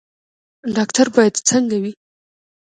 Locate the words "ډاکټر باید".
0.75-1.33